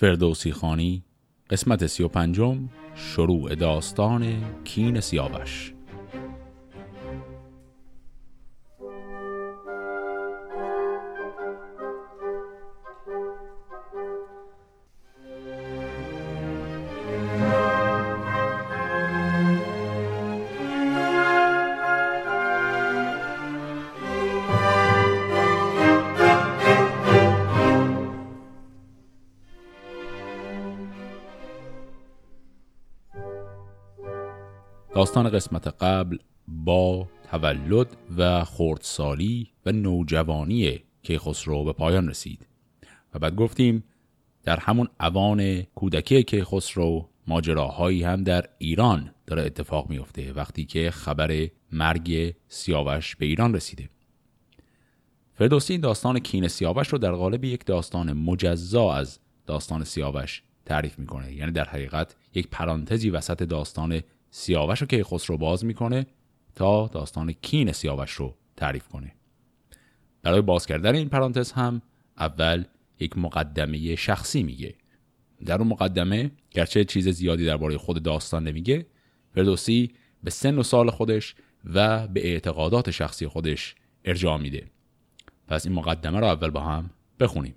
[0.00, 1.04] فردوسی خانی
[1.50, 5.74] قسمت سی و پنجم شروع داستان کین سیاوش.
[35.22, 36.18] داستان قسمت قبل
[36.48, 42.46] با تولد و خردسالی و نوجوانی کیخسرو به پایان رسید
[43.14, 43.84] و بعد گفتیم
[44.44, 51.48] در همون اوان کودکی کیخسرو ماجراهایی هم در ایران داره اتفاق میفته وقتی که خبر
[51.72, 53.88] مرگ سیاوش به ایران رسیده.
[55.34, 60.98] فردوسی این داستان کین سیاوش رو در قالب یک داستان مجزا از داستان سیاوش تعریف
[60.98, 61.32] می‌کنه.
[61.32, 66.06] یعنی در حقیقت یک پرانتزی وسط داستان سیاوش رو که خسرو باز می‌کنه
[66.54, 69.14] تا داستان کین سیاوش رو تعریف کنه.
[70.22, 71.82] برای باز کردن این پرانتز هم
[72.18, 72.64] اول
[73.00, 74.74] یک مقدمه شخصی میگه.
[75.46, 78.86] در اون مقدمه گرچه چیز زیادی درباره خود داستان نمیگه
[79.34, 81.34] فردوسی به سن و سال خودش
[81.64, 84.70] و به اعتقادات شخصی خودش ارجاع میده.
[85.48, 86.90] پس این مقدمه رو اول با هم
[87.20, 87.54] بخونیم.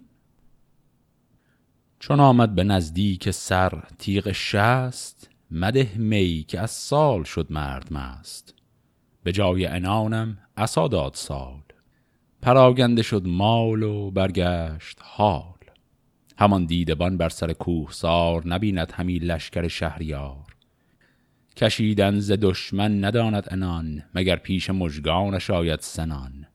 [2.00, 8.56] چون آمد به نزدیک سر تیغ شست مده می که از سال شد مرد مست.
[9.24, 11.62] به جای انانم عصا داد سال.
[12.42, 15.44] پراگنده شد مال و برگشت حال.
[16.38, 20.56] همان دیدبان بر سر کوه سار نبیند همی لشکر شهریار.
[21.58, 26.48] کشیدن ز دشمن نداند انان مگر پیش مژگان شاید سنان.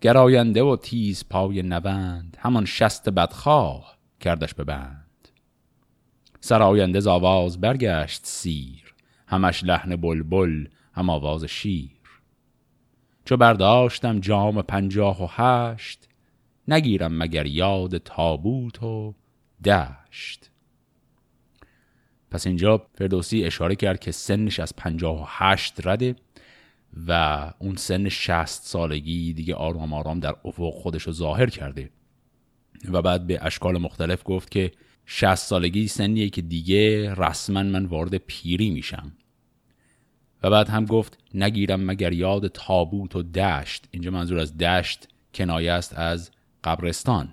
[0.00, 5.01] گراینده و تیز پای نوند همان شست بدخواه کردش ببند
[6.44, 8.94] سراینده ز آواز برگشت سیر
[9.26, 11.90] همش لحن بلبل هم آواز شیر.
[13.24, 16.08] چو برداشتم جام پنجاه و هشت
[16.68, 19.14] نگیرم مگر یاد تابوت و
[19.64, 20.50] دشت.
[22.30, 26.16] پس اینجا فردوسی اشاره کرد که سنش از پنجاه و هشت رده
[27.06, 31.90] و اون سن شست سالگی دیگه آرام آرام در افق خودش رو ظاهر کرده
[32.92, 34.72] و بعد به اشکال مختلف گفت که
[35.06, 39.12] 60 سالگی سنیه که دیگه رسما من وارد پیری میشم.
[40.42, 43.84] و بعد هم گفت نگیرم مگر یاد تابوت و دشت.
[43.90, 46.30] اینجا منظور از دشت کنایه است از
[46.64, 47.28] قبرستان.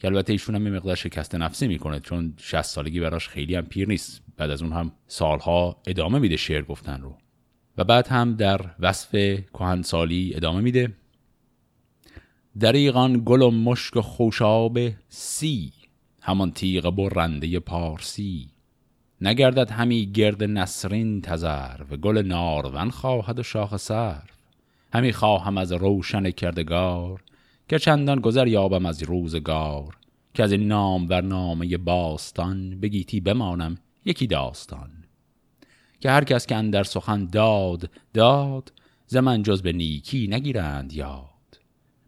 [0.00, 3.88] که البته ایشون هم مقدار شکست نفسی می‌کنه چون 60 سالگی براش خیلی هم پیر
[3.88, 4.22] نیست.
[4.36, 7.16] بعد از اون هم سالها ادامه میده شعر گفتن رو.
[7.76, 10.92] و بعد هم در وصف کهنسالی ادامه میده.
[12.60, 14.78] دریغان گل و مشک و خوشاب
[15.08, 15.72] سی
[16.22, 18.48] همان تیغ برنده پارسی.
[19.20, 24.30] نگردد همی گرد نسرین تزر و گل نارون خواهد و شاخ سرف
[24.92, 27.22] همی خواهم از روشن کردگار
[27.68, 29.96] که چندان گذر یابم از روزگار.
[30.34, 34.90] که از این نام و نامه باستان بگیتی بمانم یکی داستان.
[36.00, 38.72] که هر کس که اندر سخن داد داد
[39.06, 41.58] ز من جز به نیکی نگیرند یاد.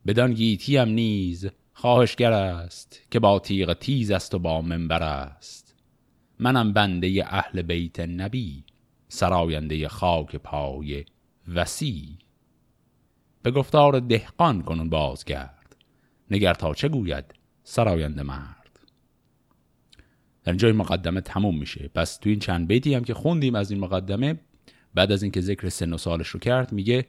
[0.06, 5.74] بدان گیتی هم نیز خواهشگر است که با تیغ تیز است و با منبر است.
[6.38, 8.64] منم بنده اهل بیت نبی
[9.08, 11.04] سراینده خاک پای
[11.48, 12.18] وسی
[13.42, 15.76] به گفتار دهقان کنون بازگرد
[16.30, 17.24] نگر تا چه گوید
[17.62, 18.80] سراینده مرد.
[20.44, 21.90] در جای مقدمه تموم میشه.
[21.94, 24.40] پس تو این چند بیتی هم که خوندیم از این مقدمه
[24.94, 27.06] بعد از اینکه ذکر سن و سالش رو کرد میگه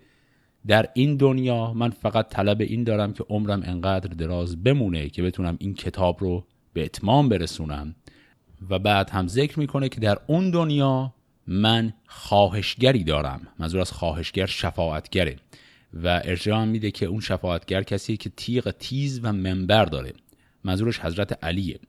[0.67, 5.57] در این دنیا من فقط طلب این دارم که عمرم انقدر دراز بمونه که بتونم
[5.59, 7.95] این کتاب رو به اتمام برسونم.
[8.69, 11.13] و بعد هم ذکر می‌کنه که در اون دنیا
[11.47, 13.47] من خواهشگری دارم.
[13.59, 15.35] منظور از خواهشگر شفاعتگره.
[15.93, 20.13] و ارجاع میده که اون شفاعتگر کسی که تیغ تیز و منبر داره.
[20.63, 21.79] منظورش حضرت علیه.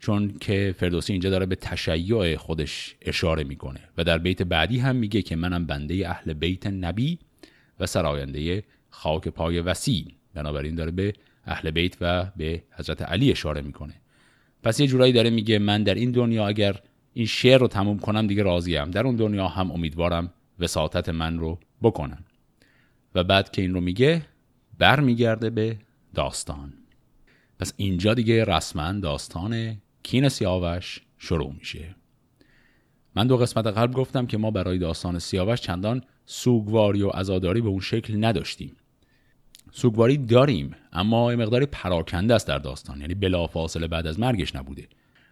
[0.00, 3.80] چون که فردوسی اینجا داره به تشیع خودش اشاره می‌کنه.
[3.96, 7.18] و در بیت بعدی هم میگه که منم بنده اهل بیت نبی.
[7.80, 10.06] و سراینده خاک پای وسیع.
[10.34, 11.12] بنابراین داره به
[11.44, 13.94] اهل بیت و به حضرت علی اشاره می‌کنه.
[14.62, 16.80] پس یه جورایی داره میگه من در این دنیا اگر
[17.12, 18.90] این شعر رو تموم کنم دیگه راضیم.
[18.90, 22.24] در اون دنیا هم امیدوارم وساطت من رو بکنن.
[23.14, 24.22] و بعد که این رو میگه
[24.78, 25.76] برمیگرده به
[26.14, 26.72] داستان.
[27.58, 31.94] پس اینجا دیگه رسما داستان کین سیاوش شروع میشه.
[33.14, 37.68] من دو قسمت قبل گفتم که ما برای داستان سیاوش چندان سوگواری و عزاداری به
[37.68, 38.76] اون شکل نداشتیم.
[39.72, 44.88] سوگواری داریم اما یه مقداری پراکنده است در داستان یعنی بلافاصله بعد از مرگش نبوده.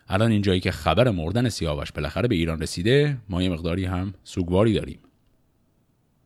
[0.08, 4.72] الان اینجایی که خبر مردن سیاوش بالاخره به ایران رسیده ما یه مقداری هم سوگواری
[4.72, 4.98] داریم.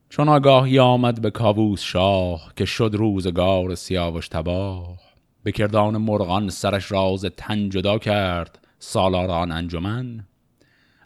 [0.09, 4.99] چون آگاهی آمد به کاووس شاه که شد روزگار سیاوش تباه
[5.43, 10.27] به کردان مرغان سرش راز تن جدا کرد سالاران انجمن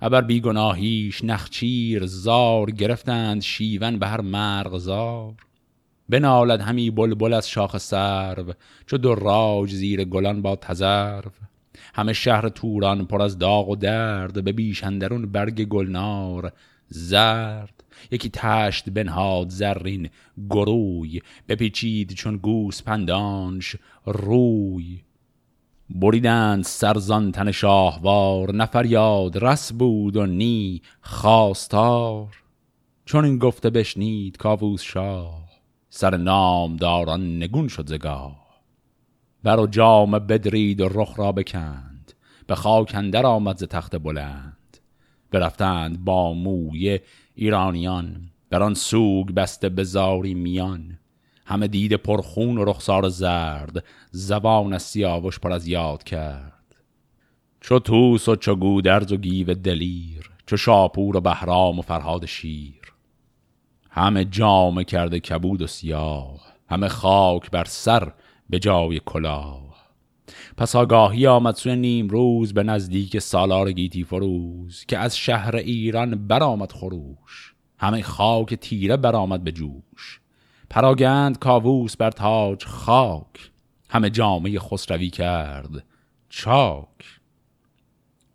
[0.04, 5.34] ابر بیگناهیش نخچیر زار گرفتند شیون به هر مرغ زار.
[6.08, 8.52] بنالد همی بلبل از شاخ سرو
[8.86, 11.30] چو دراج زیر گلان با تزرو
[11.94, 16.52] همه شهر توران پر از داغ و درد به بیشندرون برگ گلنار
[16.88, 17.84] زرد.
[18.10, 20.10] یکی تشت بنهاد زرین
[20.50, 25.00] گروی بپیچید چون گوس پندانش روی.
[25.90, 32.28] بریدند سرزان تن شاهوار نفریاد رس بود و نی خواستار.
[33.04, 35.44] چون این گفته بشنید کاووس شاه
[35.90, 38.44] سر نام داران نگون شد زگاه
[39.42, 42.12] بر و جام بدرید و رخ را بکند
[42.46, 44.78] به خاک اندر آمد ز تخت بلند.
[45.30, 47.00] برفتند با موی
[47.34, 50.98] ایرانیان بر آن سوگ بسته بزاری میان.
[51.46, 56.74] همه دید پرخون و رخسار زرد زبان از سیاوش پر از یاد کرد.
[57.60, 62.92] چو توس و چو گودرز و گیو دلیر چو شاپور و بهرام و فرهاد شیر.
[63.90, 68.12] همه جامه کرده کبود و سیاه همه خاک بر سر
[68.50, 69.74] به جای کلاه.
[70.56, 76.28] پس آگاهی آمد سوی نیم روز به نزدیک سالار گیتی فروز که از شهر ایران
[76.28, 77.54] برآمد خروش.
[77.78, 80.20] همه خاک تیره برآمد به جوش.
[80.70, 83.50] پراگند کاووس بر تاج خاک
[83.90, 85.84] همه جامعه خسروی کرد
[86.28, 87.20] چاک.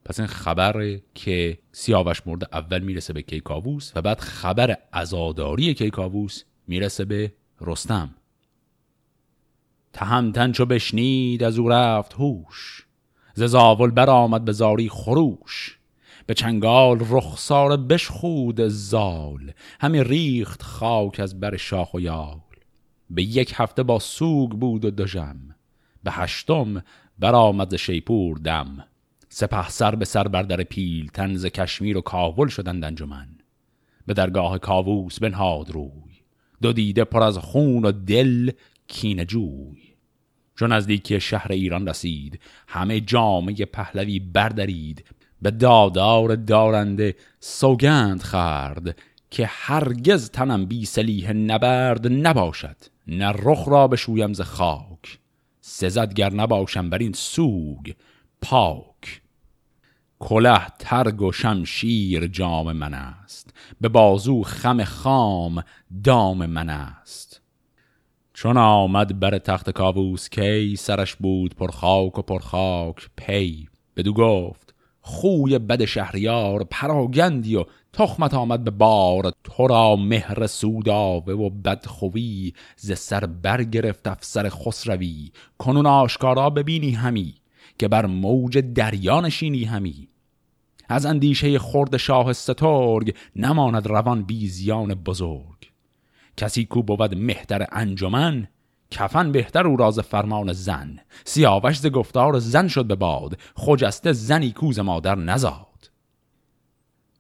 [0.05, 6.43] پس این خبر که سیاوش مرده اول می‌رسه به کیکاووس و بعد خبر ازاداری کیکاووس
[6.67, 8.15] می‌رسه به رستم.
[9.93, 12.85] تهمتن چو بشنید از او رفت هوش
[13.33, 15.78] ز زاول برآمد به زاری خروش.
[16.29, 22.39] به چنگال رخسار بشخود زال همین ریخت خاک از بر شاخ و یال.
[23.09, 25.55] به یک هفته با سوگ بود و دژم
[26.03, 26.83] به هشتم
[27.19, 28.85] برآمد شیپور دم.
[29.29, 33.27] سپه سر به سر بر در پیل تنز کشمیر و کاول شدند انجمن.
[34.05, 36.15] به درگاه کاووس بنهاد روی
[36.61, 38.51] دو دیده پر از خون و دل
[38.87, 39.81] کین جوی.
[40.59, 45.05] چون نزدیکی شهر ایران رسید همه جامعه پهلوی بردارید
[45.41, 48.99] به دادار دارنده سوگند خرد
[49.31, 52.75] که هرگز تنم بی سلیح نبرد نباشد
[53.07, 55.19] نه رخ را بشویم ز خاک
[55.61, 57.91] سزد گر نباشم بر این سوگ
[58.41, 59.21] پاک.
[60.19, 65.63] کله ترگ و شمشیر جام من است به بازو خم خام
[66.03, 67.41] دام من است.
[68.33, 74.13] چون آمد بر تخت کاووس کی سرش بود پر خاک و پر خاک پی بدو
[74.13, 74.75] گفت
[75.09, 79.31] خوی بد شهریار پراگندی و تخمت آمد به بار.
[79.43, 85.31] تو را مهر سوداوه و بدخوی ز سر برگرفت افسر خسروی.
[85.57, 87.35] کنون آشکارا ببینی همی
[87.79, 90.07] که بر موج دریا نشینی همی.
[90.89, 95.71] از اندیشه خرد شاه سترگ نماند روان بیزیان بزرگ.
[96.37, 98.47] کسی کو بود مهتر انجمن
[98.91, 100.99] کفن بهتر او راز فرمان زن.
[101.25, 103.39] سیاوش ز گفتار زن شد به باد.
[103.55, 105.91] خجسته زنی کوز مادر نزاد.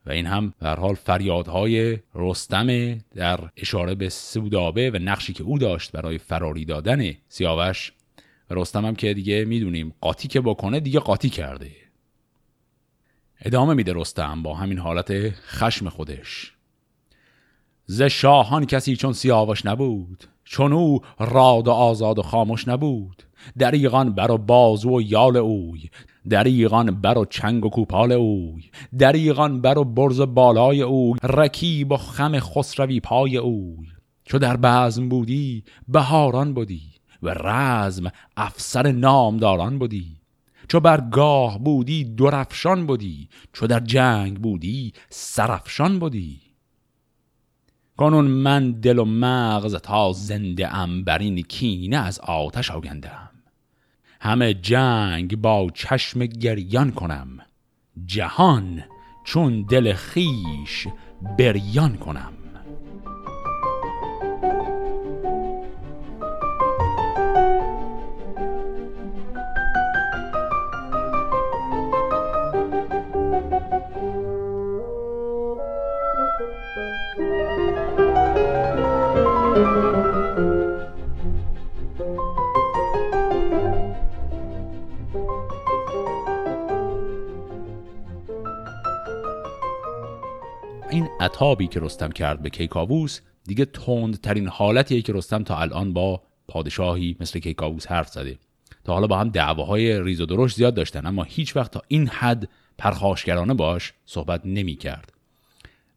[0.05, 5.57] و این هم در حال فریادهای رستم در اشاره به سودابه و نقشی که او
[5.57, 7.93] داشت برای فراری دادن سیاوش.
[8.49, 11.71] رستم هم که دیگه می‌دونیم قاطی که بکنه دیگه قاطی کرده.
[13.41, 16.53] ادامه میده رستم با همین حالت خشم خودش.
[17.85, 20.23] ز شاهان کسی چون سیاوش نبود.
[20.51, 23.23] چون او راد و آزاد و خاموش نبود.
[23.59, 25.89] دریغان بر و بازو و یال اوی
[26.29, 28.63] دریغان بر و چنگ و کوپال اوی
[28.99, 33.87] دریغان بر و برز بالای اوی رکیب و خم خسروی پای اوی.
[34.23, 36.81] چو در بزم بودی بهاران بودی
[37.23, 40.17] و رزم افسر نامداران بودی
[40.67, 46.48] چو بر گاه بودی درفشان بودی چو در جنگ بودی سرفشان بودی
[47.99, 53.29] کنون من دل و مغز تا زنده ام بر این کینه از آتش آگندم
[54.21, 57.27] همه جنگ با چشم گریان کنم.
[58.05, 58.83] جهان
[59.23, 60.87] چون دل خیش
[61.37, 62.33] بریان کنم.
[91.19, 97.17] عطابی که رستم کرد به کیکاووس دیگه تندترین حالتیه که رستم تا الان با پادشاهی
[97.19, 98.39] مثل کیکاووس حرف زده.
[98.83, 102.07] تا حالا با هم دعواهای ریز و درشت زیاد داشتن اما هیچ وقت تا این
[102.07, 105.13] حد پرخاشگرانه باش صحبت نمی کرد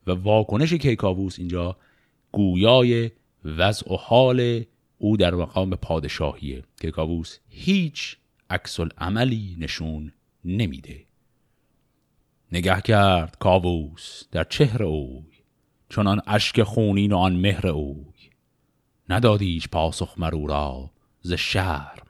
[0.06, 1.76] و واکنش کیکاووس اینجا
[2.32, 3.10] گویای
[3.44, 4.64] وضع و حال
[4.98, 6.62] او در مقام پادشاهیه.
[6.80, 8.16] کیکاووس هیچ
[8.50, 10.12] عکس عملی نشون
[10.44, 11.04] نمیده.
[12.52, 15.22] نگه کرد کاووس در چهر اوی
[15.88, 18.30] چنان اشک خونین و آن مهر اوی.
[19.08, 20.90] ندادیش پاسخ مرو را
[21.20, 22.06] ز شرم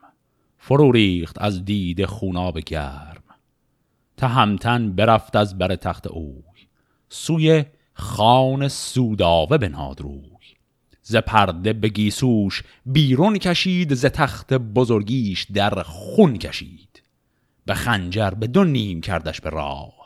[0.59, 3.23] فرو ریخت از دید خوناب گرم.
[4.17, 6.69] تهمتن برفت از بر تخت اوی
[7.09, 10.39] سوی خان سوداوه بناد روی.
[11.03, 17.03] ز پرده به گیسوش بیرون کشید ز تخت بزرگیش در خون کشید.
[17.65, 20.02] به خنجر به دو نیم کردش به راه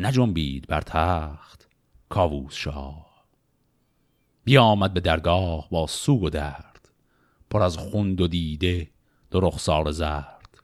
[0.00, 1.68] نجنبید بر تخت
[2.08, 3.24] کاووس شاه.
[4.44, 6.88] بیامد به درگاه با سوگ و درد
[7.50, 8.90] پر از خوند و دیده
[9.30, 10.58] دو رخسار زرد.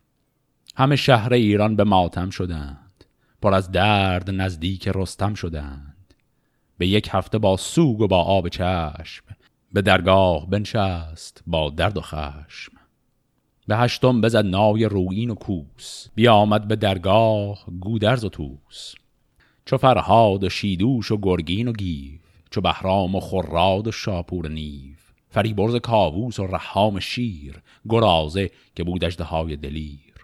[0.76, 3.04] همه شهر ایران به ماتم شدند
[3.42, 6.14] پر از درد نزدیک رستم شدند.
[6.78, 9.24] به یک هفته با سوگ و با آب چشم
[9.72, 12.72] به درگاه بنشست با درد و خشم.
[13.66, 18.94] به هشتم بزد نای روین و کوس بیامد به درگاه گودرز و توس
[19.66, 22.18] چو فرهاد و شیدوش و گرگین و گیو
[22.50, 24.94] چو بهرام و خراد و شاپور نیو.
[25.28, 30.14] فریبرز کاووس و رحام شیر گرازه که بود های دلیر.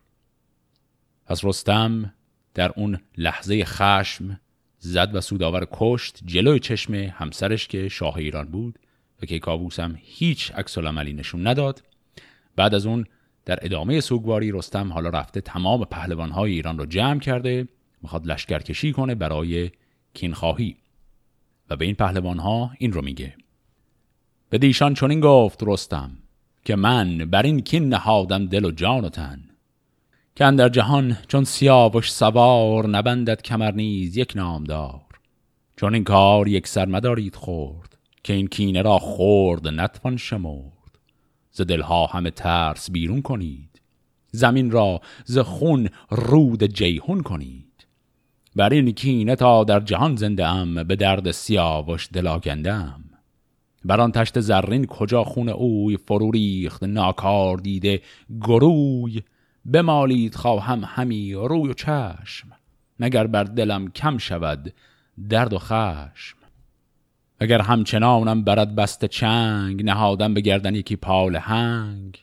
[1.27, 2.15] پس رستم
[2.55, 4.41] در اون لحظه خشم
[4.79, 8.79] زد و سوداور کشت جلوی چشم همسرش که شاه ایران بود
[9.23, 11.83] و که کاووس هم هیچ عکس عملی نشون نداد.
[12.57, 13.07] بعد از اون
[13.45, 17.69] در ادامه سوگواری رستم حالا رفته تمام پهلوانهای ایران رو جمع کرده
[18.03, 19.71] می‌خواد لشکرکشی کنه برای
[20.15, 20.77] کینخواهی.
[21.71, 23.35] و به این پهلوانها این رو میگه.
[24.51, 26.11] به دیشان چنین گفت رستم
[26.65, 29.45] که من بر این کین نهادم دل و جان و تن
[30.37, 35.01] که در جهان چون سیاوش سوار نبندد کمر نیز یک نامدار.
[35.77, 40.99] چون این کار یک سر مدارید خورد که این کینه را خورد نتوان شمرد.
[41.51, 43.81] ز دلها همه ترس بیرون کنید
[44.31, 47.62] زمین را ز خون رود جیهون کنید.
[48.57, 53.05] بر این کینه تا در جهان زنده ام به درد سیاوش دلاگندم
[53.85, 58.01] بر آن تشت زرین کجا خون اوی فرو ریخت ناکار دیده
[58.41, 59.23] گروی.
[59.73, 62.49] بمالید خواهم همی روی و چشم
[63.01, 64.73] مگر بر دلم کم شود
[65.29, 66.37] درد و خشم.
[67.41, 72.23] اگر همچنانم برد بست چنگ نهادم به گردن یکی پال هنگ.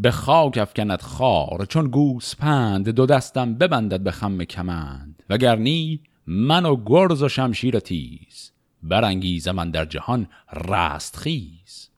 [0.00, 5.22] به خاک افکند خار چون گوسپند دو دستم ببندد به خم کمند.
[5.30, 8.52] وگرنی من و گرز و شمشیر تیز
[8.82, 10.28] برانگیزم من در جهان
[10.68, 11.88] رستخیز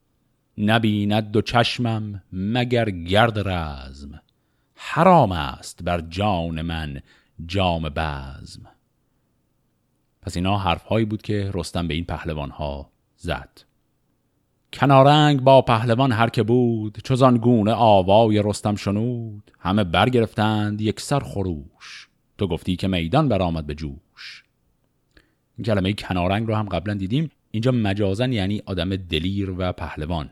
[0.58, 4.22] نبیند دو چشمم مگر گرد رزم
[4.74, 7.02] حرام است بر جان من
[7.46, 8.62] جام بزم.
[10.22, 13.69] پس اینا حرفهایی بود که رستم به این پهلوان ها زد.
[14.72, 19.50] کنارنگ با پهلوان هر که بود چوزان گونه آوای رستم شنود.
[19.58, 22.08] همه برگرفتند یک سر خروش.
[22.38, 24.44] تو گفتی که میدان برآمد به جوش.
[25.56, 27.30] این کلمه کنارنگ رو هم قبلا دیدیم.
[27.50, 30.30] اینجا مجازن یعنی آدم دلیر و پهلوان.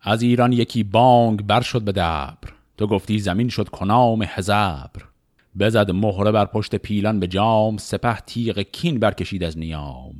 [0.00, 2.52] از ایران یکی بانگ بر شد به دبر.
[2.76, 5.04] تو گفتی زمین شد کنام هزبر
[5.58, 10.14] بزد مهره بر پشت پیلان به جام سپه تیغ کین برکشید از نیام.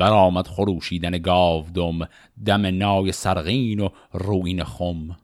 [0.00, 2.08] برآمد خروشیدن گاودم
[2.46, 5.16] دم نای سرغین و روین خم.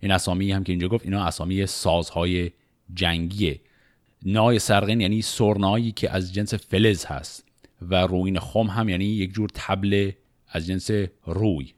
[0.00, 2.50] این اسامی هم که اینجا گفت اینا اسامی سازهای
[2.94, 3.60] جنگیه.
[4.22, 7.44] نای سرغین یعنی سرنایی که از جنس فلز هست
[7.82, 10.10] و روین خم هم یعنی یک جور تبل
[10.48, 10.90] از جنس
[11.24, 11.72] روی.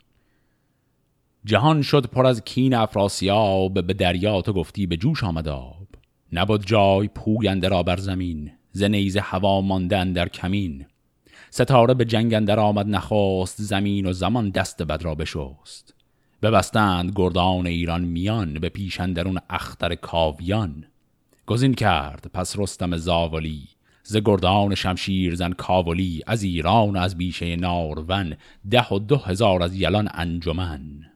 [1.45, 5.89] جهان شد پر از کین افراسیاب به دریا تو گفتی به جوش آمد آب.
[6.33, 10.87] نبود جای پوینده را بر زمین ز نیزه هوا ماندن در کمین.
[11.57, 15.95] ستاره به جنگ اندر آمد نخواست زمین و زمان دست بد را بشست.
[16.43, 20.85] ببستند گردان ایران میان به پیش اندرون اختر کاویان.
[21.47, 23.69] گزین کرد پس رستم زاولی
[24.03, 28.37] ز گردان شمشیر زن کاولی از ایران و از بیشه نارون
[28.71, 31.11] ده و دو هزار از یلان انجمن.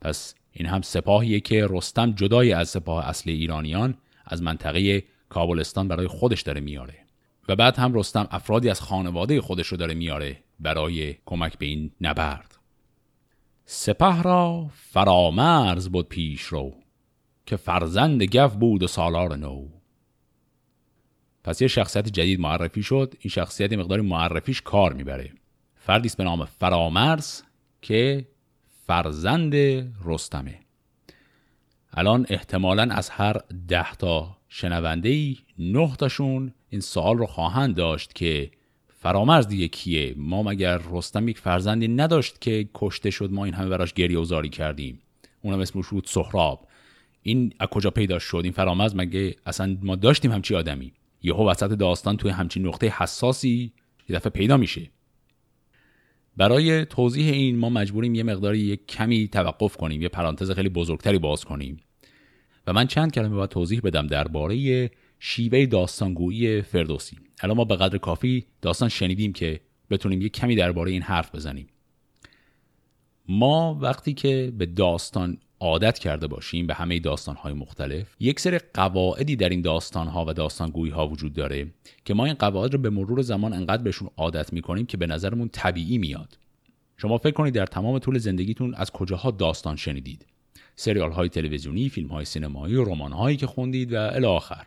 [0.00, 6.06] پس این هم سپاهیه که رستم جدای از سپاه اصل ایرانیان از منطقه کابلستان برای
[6.06, 7.01] خودش داره میاره.
[7.48, 11.90] و بعد هم رستم افرادی از خانواده خودش رو داره میاره برای کمک به این
[12.00, 12.58] نبرد.
[13.64, 16.74] سپه را فرامرز بود پیش رو
[17.46, 19.68] که فرزند گف بود و سالار نو.
[21.44, 23.14] پس یه شخصیت جدید معرفی شد.
[23.20, 25.32] این شخصیت مقداری معرفیش کار می‌بره.
[25.76, 27.42] فردی به نام فرامرز
[27.82, 28.28] که
[28.86, 29.54] فرزند
[30.04, 30.58] رستمه.
[31.92, 33.36] الان احتمالا از هر
[33.68, 38.50] ده تا شنونده ای نه تاشون این سوال رو خواهند داشت که
[38.88, 43.68] فرامرز دیگه کیه؟ ما مگر رستم یک فرزندی نداشت که کشته شد ما این همه
[43.68, 45.00] براش گریه و زاری کردیم؟
[45.42, 46.68] اونم اسمش بود سهراب.
[47.22, 51.70] این از کجا پیدا شد؟ این فرامرز مگه اصلا ما داشتیم همچی آدمی؟ یهو وسط
[51.70, 53.72] داستان توی همچین نقطه حساسی
[54.08, 54.90] یه دفعه پیدا میشه.
[56.36, 61.18] برای توضیح این ما مجبوریم یه مقداری یک کمی توقف کنیم یه پرانتز خیلی بزرگتری
[61.18, 61.80] باز کنیم.
[62.66, 64.90] و من چند کلمه باید توضیح بدم درباره
[65.24, 67.16] شیوه داستانگویی فردوسی.
[67.40, 69.60] الان ما به قدر کافی داستان شنیدیم که
[69.90, 71.66] بتونیم یه کمی درباره این حرف بزنیم.
[73.28, 79.36] ما وقتی که به داستان عادت کرده باشیم به همه داستانهای مختلف یک سری قواعدی
[79.36, 81.66] در این داستانها و داستانگویی ها وجود داره
[82.04, 85.48] که ما این قواعد رو به مرور زمان انقدر بهشون عادت می‌کنیم که به نظرمون
[85.48, 86.38] طبیعی میاد.
[86.96, 90.26] شما فکر کنید در تمام طول زندگیتون از کجاها داستان شنیدید؟
[90.76, 94.66] سریال های تلویزیونی فیلم های سینمایی رمان هایی که خوندید و الی آخر.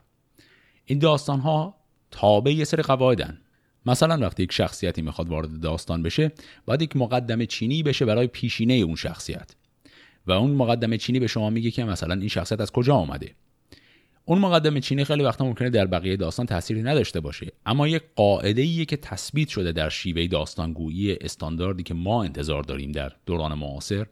[0.86, 1.76] این داستان ها
[2.12, 3.42] تابع یه سری قواعدن.
[3.86, 6.32] مثلا وقتی یک شخصیتی می‌خواد وارد داستان بشه
[6.66, 9.56] باید یک مقدمه چینی بشه برای پیشینه اون شخصیت.
[10.28, 13.36] و اون مقدمه چینی به شما میگه که مثلا این شخصیت از کجا آمده
[14.26, 17.52] اون مقدمه چینی خیلی وقتا ممکنه در بقیه داستان تأثیری نداشته باشه.
[17.66, 22.92] اما یک قاعده ایه که تثبیت شده در شیوه داستانگویی استانداردی که ما انتظار داریم
[22.92, 24.06] در دوران معاصر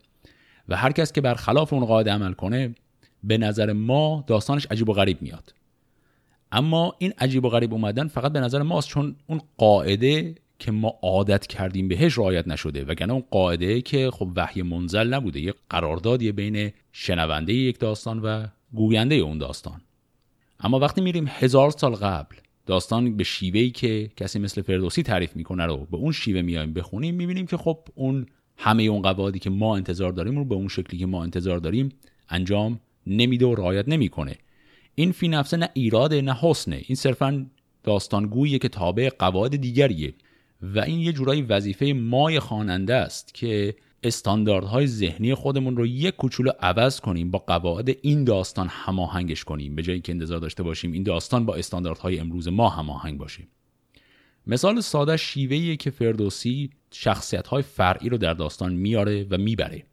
[0.70, 2.76] و هر کس که برخلاف اون قاعده عمل کنه
[3.24, 5.54] به نظر ما داستانش عجیب و غریب میاد.
[6.54, 11.00] اما این عجیب و غریب اومدن فقط به نظر ماست چون اون قاعده که ما
[11.02, 16.32] عادت کردیم بهش رعایت نشده وگرنه اون قاعده که خب وحی منزل نبوده یه قراردادی
[16.32, 19.82] بین شنونده یک داستان و گوینده اون داستان.
[20.60, 25.66] اما وقتی میریم هزار سال قبل داستان به شیوهی که کسی مثل فردوسی تعریف می‌کنه
[25.66, 28.26] رو به اون شیوه میایم بخونیم می‌بینیم که خب اون
[28.58, 31.90] همه اون قواعدی که ما انتظار داریم رو به اون شکلی که ما انتظار داریم
[32.30, 34.38] انجام نمیده و رعایت نمی‌کنه.
[34.96, 37.46] این فی نفسه نه ایراده نه حسنه این صرفا
[37.84, 40.14] داستانگویی که تابع قواعد دیگریه.
[40.62, 46.52] و این یه جورایی وظیفه مای خواننده است که استانداردهای ذهنی خودمون رو یک کوچولو
[46.60, 49.76] عوض کنیم با قواعد این داستان هماهنگش کنیم.
[49.76, 53.44] به جایی که انتظار داشته باشیم این داستان با استانداردهای امروز ما هماهنگ باشه
[54.48, 59.84] مثال ساده شیوهیه که فردوسی شخصیت فرعی رو در داستان میاره و می‌بره.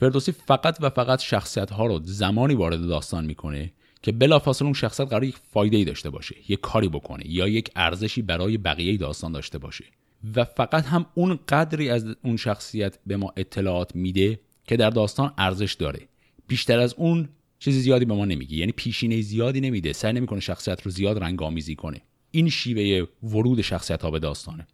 [0.00, 5.08] فردوسی فقط و فقط شخصیت ها رو زمانی وارد داستان می‌کنه که بلافاصله اون شخصیت
[5.08, 9.32] قرار یک فایده ای داشته باشه یک کاری بکنه یا یک ارزشی برای بقیه داستان
[9.32, 9.84] داشته باشه.
[10.36, 15.32] و فقط هم اون قدری از اون شخصیت به ما اطلاعات میده که در داستان
[15.38, 16.00] ارزش داره.
[16.48, 18.56] بیشتر از اون چیزی زیادی به ما نمیگه.
[18.56, 19.92] یعنی پیشینه زیادی نمیده.
[19.92, 22.00] سعی نمی‌کنه شخصیت رو زیاد رنگ آمیزی کنه.
[22.30, 24.66] این شیوه ورود شخصیت ها به داستانه.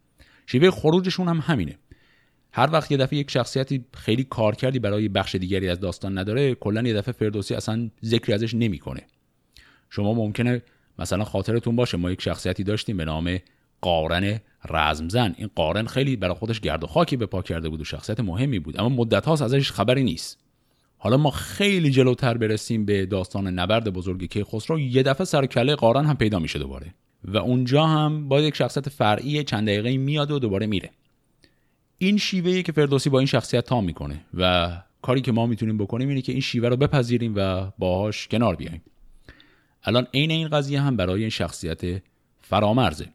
[0.47, 1.79] شیوه خروجشون هم همینه.
[2.57, 6.55] هر وقت یه دفعه یک شخصیتی خیلی کار کردی برای بخش دیگری از داستان نداره
[6.55, 9.01] کلا یه دفعه فردوسی اصلا ذکری ازش نمی‌کنه.
[9.89, 10.61] شما ممکنه
[10.99, 13.37] مثلا خاطرتون باشه ما یک شخصیتی داشتیم به نام
[13.81, 14.39] قارن
[14.69, 15.35] رزمزن.
[15.37, 18.59] این قارن خیلی برای خودش گرد و خاکی به پا کرده بود و شخصیت مهمی
[18.59, 20.39] بود اما مدت هاست ازش خبری نیست.
[20.97, 26.05] حالا ما خیلی جلوتر برسیم به داستان نبرد بزرگ کیخسرو یه دفعه سر کله قارن
[26.05, 26.93] هم پیدا میشه دوباره.
[27.23, 30.89] و اونجا هم با یک شخصیت فرعی چند دقیقه میاد و دوباره میره.
[31.97, 36.09] این شیوهی که فردوسی با این شخصیت تام می‌کنه و کاری که ما می‌تونیم بکنیم
[36.09, 38.81] اینه که این شیوه رو بپذیریم و باهاش کنار بیایم
[39.83, 42.01] الان عین این قضیه هم برای این شخصیت
[42.41, 43.09] فرامرزه.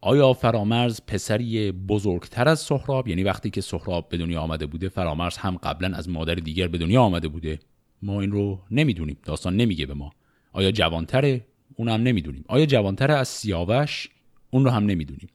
[0.00, 5.36] آیا فرامرز پسری بزرگتر از سهراب؟ یعنی وقتی که سهراب به دنیا آمده بوده فرامرز
[5.36, 7.58] هم قبلا از مادر دیگر به دنیا آمده بوده.
[8.02, 9.16] ما این رو نمی‌دونیم.
[9.24, 10.12] داستان نمیگه به ما.
[10.52, 12.44] آیا جوانتره؟ اون هم نمی‌دونیم.
[12.48, 14.08] آیا جوانتره از سیاوش؟
[14.50, 15.28] اون رو هم نمی‌دونیم.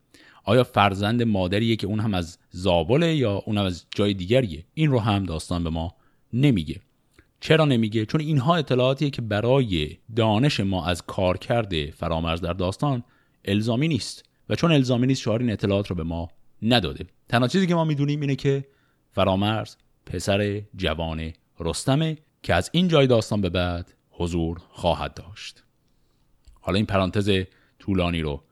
[0.50, 4.92] آیا فرزند مادریه که اون هم از زابله یا اون هم از جای دیگریه؟ این
[4.92, 5.96] رو هم داستان به ما
[6.34, 6.82] نمیگه.
[7.40, 13.04] چرا نمیگه؟ چون اینها اطلاعاتیه که برای دانش ما از کارکرد فرامرز در داستان
[13.46, 16.30] الزامی نیست و چون الزامی نیست شعار این اطلاعات رو به ما
[16.62, 17.06] نداده.
[17.28, 18.66] تنها چیزی که ما می‌دونیم اینه که
[19.12, 25.64] فرامرز پسر جوان رستمه که از این جای داستان به بعد حضور خواهد داشت.
[26.62, 27.32] حالا این پرانتز
[27.80, 28.44] طولانی رو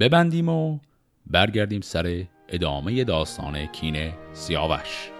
[0.00, 0.78] ببندیم و
[1.26, 5.10] برگردیم سر ادامه داستان کین سیاوش.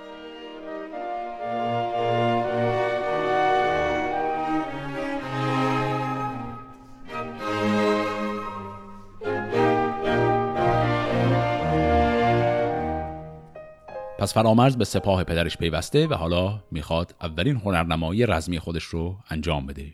[14.19, 19.67] پس فرامرز به سپاه پدرش پیوسته و حالا می‌خواد اولین هنرنمایی رزمی خودش رو انجام
[19.67, 19.93] بده.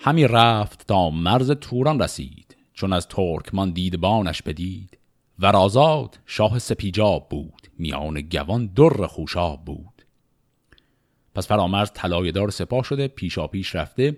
[0.00, 2.53] همی رفت تا مرز توران رسید.
[2.74, 4.98] چون از ترکمان دیدبانش بدید.
[5.38, 10.04] ورازاد شاه سپیجاب بود میان گوان در خوشاب بود.
[11.34, 14.16] پس فرامرز طلایه‌دار سپاه شده پیشا پیش رفته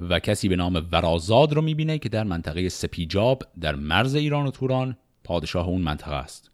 [0.00, 4.50] و کسی به نام ورازاد رو می‌بینه که در منطقه سپیجاب در مرز ایران و
[4.50, 6.50] توران پادشاه اون منطقه است.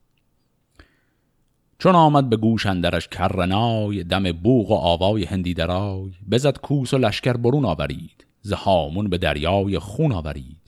[1.79, 6.99] چون آمد به گوش اندرش کرنای دم بوغ و آوای هندی درای بزد کوس و
[6.99, 10.68] لشکر برون آورید ز هامون به دریای خون آورید.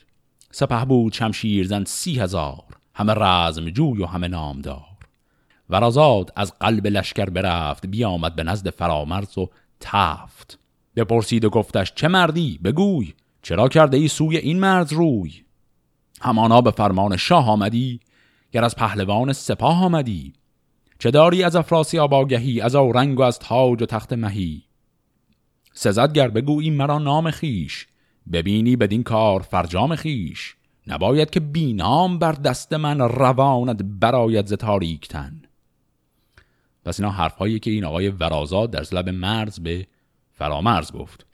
[0.52, 4.84] سپه بود شمشیر سی هزار همه رزم جوی و همه نامدار.
[5.70, 10.58] ورازاد از قلب لشکر برفت بیامد به نزد فرامرز و تفت.
[10.96, 15.44] بپرسید و گفتش چه مردی؟ بگوی چرا کرده ای سوی این مرز روی؟
[16.20, 18.00] همانا به فرمان شاه آمدی
[18.52, 20.32] گر از پهلوان سپاه آمدی.
[20.98, 24.62] چه داری از افراسی آباگهی از او رنگ و از تاج و تخت مهی؟
[25.72, 27.86] سزد گر بگویی مرا نام خیش
[28.32, 30.56] ببینی بدین کار فرجام خیش.
[30.86, 35.42] نباید که بینام بر دست من رواند براید ز تاریکتن
[36.84, 39.86] پس اینا حرفهایی که این آقای ورازاد در لب مرز به
[40.32, 41.26] فرامرز گفت.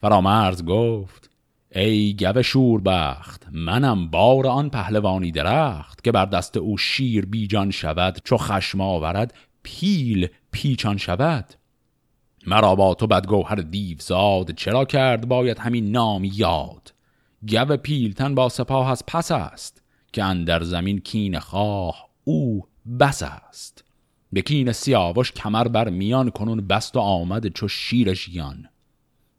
[0.00, 1.30] فرامرز گفت
[1.70, 8.20] ای گوه شوربخت منم بار آن پهلوانی درخت که بر دست او شیر بیجان شود
[8.24, 11.54] چو خشم آورد پیل پیچان شود.
[12.46, 16.92] مرا با تو بدگوهر دیوزاد چرا کرد باید همین نام یاد؟
[17.48, 19.82] گو پیلتن با سپاه از پس است
[20.12, 22.66] که اندر زمین کین خواه او
[23.00, 23.84] بس است.
[24.32, 28.68] به کین سیاوش کمر بر میان کنون بست و آمد چو شیر ژیان.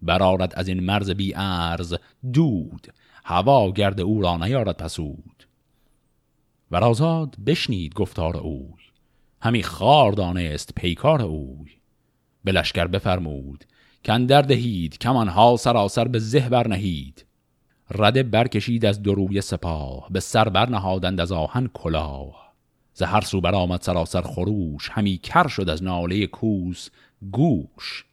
[0.01, 1.95] برارد از این مرز بی ارز
[2.33, 2.93] دود
[3.25, 5.47] هوا گرد او را نیارد پسود.
[6.71, 8.83] و رازاد بشنید گفتار اوی
[9.41, 11.76] همی خار دانست پیکار اوی.
[12.47, 13.63] به لشکر بفرمود
[14.05, 17.25] کندر دهید ها سراسر به زه برنهید.
[17.91, 22.53] رده برکشید از دروی سپاه به سر برنهادند از آهن کلاه.
[22.93, 26.89] ز هر سو برآمد سراسر خروش همی کر شد از ناله کوس
[27.31, 28.05] گوش.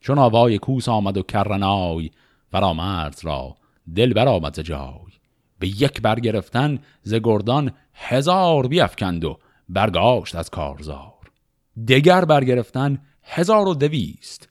[0.00, 2.10] چون آوای کوس آمد و کرنای
[2.50, 3.56] فرامرز را
[3.94, 5.12] دل برآمد ز جای.
[5.58, 9.38] به یک برگرفتن ز گردان هزار بیافکند و
[9.68, 11.12] برگاشت از کارزار.
[11.88, 12.98] دگر برگرفتن
[13.30, 14.48] هزار و دویست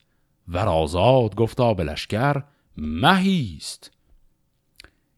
[0.48, 2.42] و رازاد گفتا به لشکر
[2.76, 3.90] مهیست.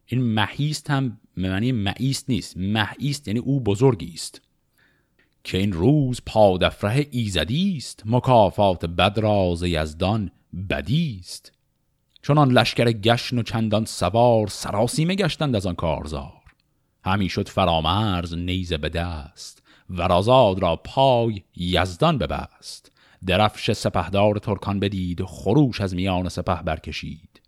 [0.05, 2.57] این مهیست هم معنی معیست نیست.
[2.57, 4.41] مهیست یعنی او بزرگی است
[5.43, 10.31] که این روز پادفره ایزدی است مکافات بدراز یزدان
[10.69, 11.51] بدی است
[12.21, 16.41] چون لشکر گشن و چندان سوار سراسیمه گشتند از آن کارزار.
[17.03, 19.63] همی شد فرامرز نیزه به دست.
[19.89, 22.90] ورازاد را پای یزدان ببست.
[23.25, 27.41] درفش سپهدار ترکان بدید خروش از میان سپه برکشید.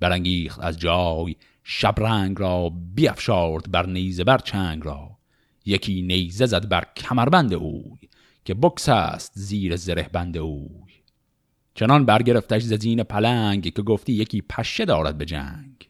[0.00, 5.10] برانگیخت از جای شبرنگ را بیافشارد بر نیزه بر چنگ را.
[5.64, 7.98] یکی نیزه زد بر کمربند اوی
[8.44, 10.92] که بکس است زیر زره بند اوی.
[11.74, 15.88] چنان برگرفتش زین پلنگ که گفتی یکی پشه دارد به جنگ.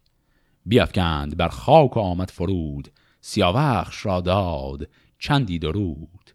[0.66, 2.88] بیافکند بر خاک و آمد فرود
[3.20, 6.30] سیاوخش را داد چندی درود.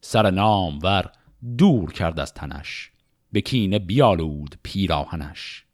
[0.00, 1.10] سر نام ور
[1.58, 2.90] دور کرد از تنش
[3.32, 5.64] به کینه بیالود پیراهنش.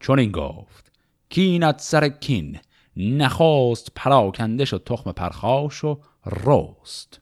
[0.00, 0.92] چون این گفت
[1.28, 2.58] کینت سر کین
[2.96, 6.00] نخواست پراکنده شد تخم پرخاش و
[6.46, 7.20] رست.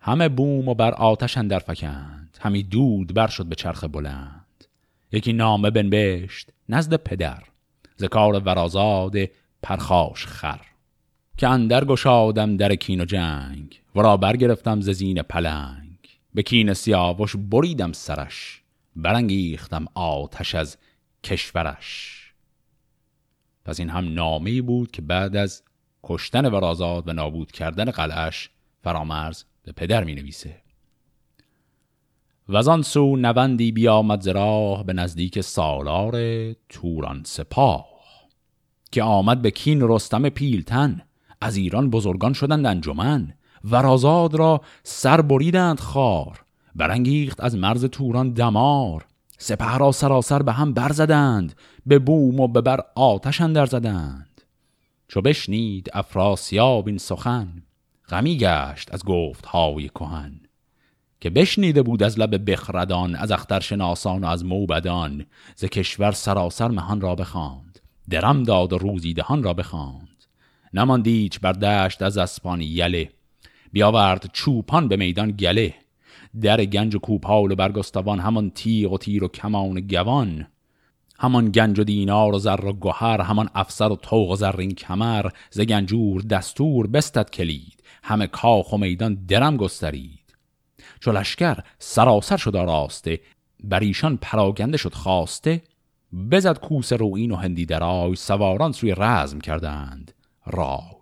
[0.00, 4.64] همه بوم و بر آتش اندر فکند همی دود بر شد به چرخ بلند.
[5.12, 7.42] یکی نامه بنبشت نزد پدر
[7.98, 9.14] ذکار ورازاد
[9.62, 10.60] پرخاش خر.
[11.36, 15.87] که اندر گشادم در کین و جنگ ورا برگرفتم ز زین پلنگ.
[16.34, 18.62] به کین سیاوش بریدم سرش
[18.96, 20.76] برانگیختم آتش از
[21.24, 22.18] کشورش.
[23.64, 25.62] پس این هم نامه بود که بعد از
[26.02, 28.50] کشتن ورازاد و نابود کردن قلعش
[28.82, 30.62] فرامرز به پدر می نویسه
[32.48, 36.14] و آن سو نوندی بیامد زراح به نزدیک سالار
[36.68, 37.88] توران سپاه
[38.92, 41.02] که آمد به کین رستم پیلتن
[41.40, 46.44] از ایران بزرگان شدند انجمن ورازاد را سر بریدند خار
[46.74, 49.06] برانگیخت از مرز توران دمار.
[49.38, 51.54] سپه را سراسر به هم برزدند
[51.86, 54.40] به بوم و به بر آتش اندر زدند.
[55.08, 57.62] چو بشنید افراسیاب این سخن
[58.08, 60.40] غمی گشت از گفت های کهن.
[61.20, 67.00] که بشنیده بود از لب بخردان از اخترشناسان و از موبدان ز کشور سراسر مهان
[67.00, 67.78] را بخواند.
[68.10, 70.24] درم داد و روزی دهان را بخواند.
[70.74, 73.10] نماندیچ بر دشت از اسپان یله.
[73.72, 75.74] بیاورد چوپان به میدان گله.
[76.40, 80.46] در گنج و کوپال و برگستوان همان تیغ و تیر و کمان گوان.
[81.18, 85.30] همان گنج و دینار و زر و گهر همان افسر و توق و زرین کمر
[85.50, 87.82] ز گنجور دستور بستد کلید.
[88.02, 90.36] همه کاخ و میدان درم گسترید.
[91.00, 93.20] چو لشکر سراسر شد آراسته
[93.64, 95.62] بر ایشان پراگنده شد خواسته
[96.30, 100.12] بزد کوس روین و هندی درای سواران سوی رزم کردند.
[100.46, 100.97] رای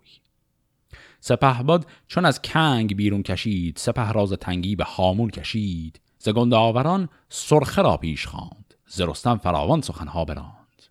[1.27, 6.01] سپهباد چون از کنگ بیرون کشید سپه راز تنگی به هامون کشید.
[6.19, 10.83] ز آوران سرخه را پیش خواند ز رستم فراوان سخنها براند.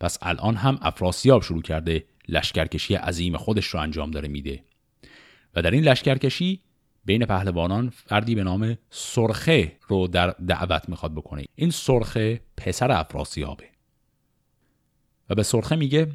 [0.00, 4.64] پس الان هم افراسیاب شروع کرده لشکرکشی عظیم خودش رو انجام داره میده.
[5.54, 6.60] و در این لشکرکشی
[7.04, 11.44] بین پهلوانان فردی به نام سرخه رو در دعوت می‌خواد بکنه.
[11.54, 13.64] این سرخه پسر افراسیابه.
[15.30, 16.12] و به سرخه میگه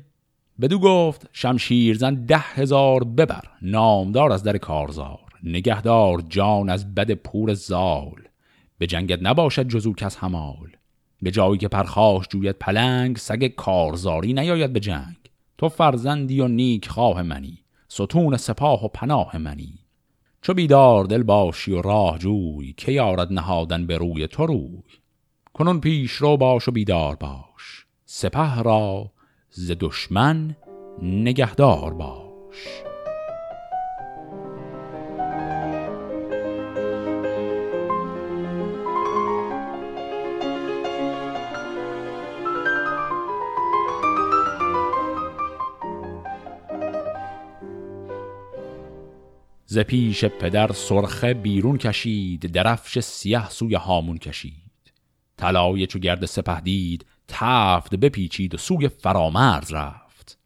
[0.61, 7.53] بدو گفت شمشیرزن ده هزار ببر نامدار از در کارزار نگهدار جان از بد پور
[7.53, 8.21] زال.
[8.77, 10.69] به جنگت نباشد جزو کس همال.
[11.21, 15.15] به جایی که پرخاش جوید پلنگ سگ کارزاری نیاید به جنگ.
[15.57, 19.79] تو فرزندی و نیک خواه منی ستون سپاه و پناه منی.
[20.41, 24.83] چو بیدار دل باشی و راه جوی که یارد نهادن به روی تو روی؟
[25.53, 27.85] کنون پیش رو باش و بیدار باش.
[28.05, 29.11] سپه را
[29.51, 30.55] ز دشمن
[31.01, 32.83] نگهدار باش.
[49.65, 54.93] ز پیش پدر سرخه بیرون کشید درفش سیه سوی هامون کشید.
[55.37, 60.37] طلایه چو گرد سپه دید تفت بپیچید و سوی فرامرز رفت.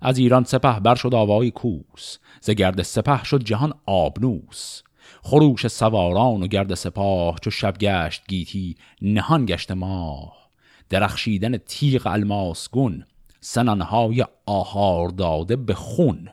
[0.00, 4.82] از ایران سپه بر شد آوای کوس ز گرد سپه شد جهان آبنوس.
[5.22, 10.50] خروش سواران و گرد سپاه چو شب گشت گیتی نهان گشت ماه.
[10.88, 13.04] درخشیدن تیغ الماس گون
[13.40, 16.28] سنانهای آهار داده به خون.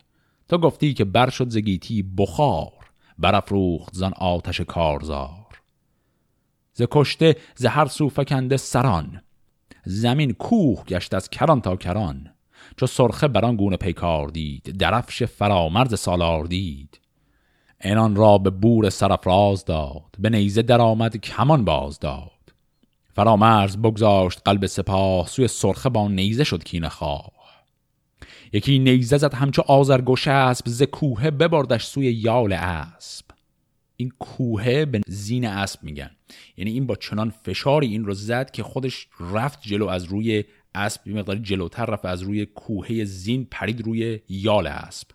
[0.49, 2.71] تو گفتی که بر شد زگیتی بخار
[3.17, 5.61] برافروخت زن آتش کارزار.
[6.73, 9.21] ز کشته ز هر سو فکنده سران
[9.85, 12.29] زمین کوه گشت از کران تا کران.
[12.77, 16.99] چو سرخه بران گونه پیکار دید درفش فرامرز سالار دید.
[17.81, 22.31] اینان را به بور سرفراز داد به نیزه درآمد کمان باز داد.
[23.13, 27.31] فرامرز بگذاشت قلب سپاه سوی سرخه با نیزه شد کینه خواه.
[28.53, 33.25] یکی نیزه زد همچو آزرگوش اسب ز کوه ببردش سوی یال اسب.
[33.99, 36.11] این کوه به زین اسب میگن.
[36.57, 40.43] یعنی این با چنان فشاری این رو زد که خودش رفت جلو از روی
[40.75, 45.07] اسب یه مقداری جلوتر رفت از روی کوهه زین پرید روی یال اسب.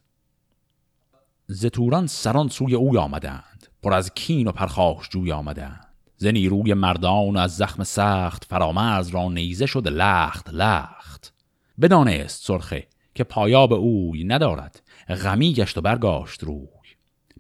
[1.47, 3.67] زتوران سران سوی اوی آمدند.
[3.83, 5.87] پر از کین و پرخاش جوی آمدند.
[6.17, 11.35] ز نیروی مردان از زخم سخت فرامرز را نیزه شد لخت لخت.
[11.81, 14.83] بدانست سرخه که پایاب اوی ندارد.
[15.09, 16.74] غمی گشت و برگاشت روی.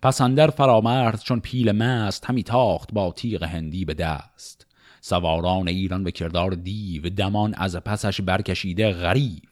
[0.04, 4.66] پس اندر فرامرز چون پیل مست همی تاخت با تیغ هندی به دست.
[5.00, 9.48] سواران ایران به کردار دیو دمان از پسش برکشیده غریب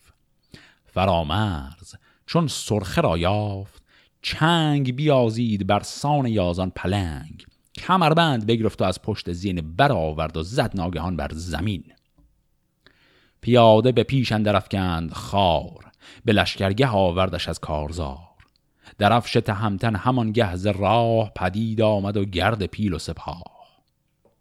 [0.87, 1.95] فرامرز
[2.27, 3.83] چون سرخه را یافت
[4.23, 7.45] چنگ بیازید بر سان یازان پلنگ.
[7.75, 11.85] کمربند بگرفت و از پشت زین برآورد و زد ناگهان بر زمین.
[13.41, 15.85] پیاده به پیش اندرفکند خار
[16.25, 18.32] به لشکرگه آوردش از کارزار.
[18.99, 23.43] درفش تهمتن همان گهز راه پدید آمد و گرد پیل و سپاه.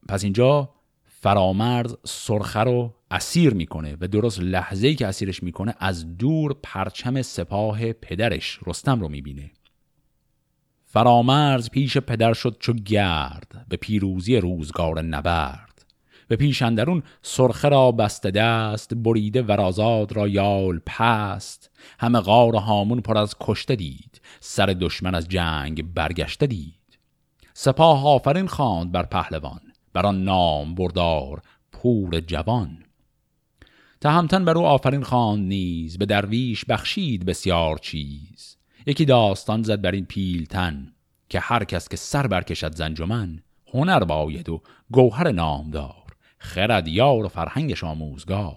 [0.10, 0.70] پس اینجا
[1.06, 7.94] فرامرز سرخه رو اسیر می‌کنه و درست لحظه که اسیرش می‌کنه از دور پرچم سپاه
[7.94, 9.52] پدرش رستم رو می‌بینه.
[10.86, 15.71] فرامرز پیش پدر شد چو گرد به پیروزی روزگار نبرد.
[16.32, 21.70] به پیش اندرون سرخه را بسته دست بریده ورازاد را یال پست.
[22.00, 27.00] همه غار و هامون پر از کشته دید سر دشمن از جنگ برگشته دید.
[27.54, 29.60] سپاه آفرین خواند بر پهلوان
[29.94, 31.42] بر آن نام بردار
[31.72, 32.78] پور جوان.
[34.02, 38.58] تهمتن بر او آفرین خواند نیز به درویش بخشید بسیار چیز.
[38.86, 40.94] یکی داستان زد بر این پیلتن
[41.30, 46.01] که هر کس که سر برکشد زنجمن هنر باید و گوهر نامدار.
[46.42, 48.56] خرد یار و فرهنگش آموزگار.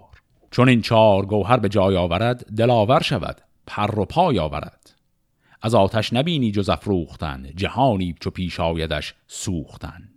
[0.51, 4.94] چون این چار گوهر به جای آورد دلاور شود پر و پای آورد.
[5.62, 10.09] از آتش نبینی جز افروختن جهانی چو پیش آیدش سوختن.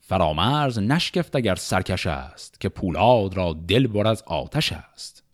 [0.00, 5.24] فرامرز نشکفت اگر سرکش است که پولاد را دل بر از آتش است.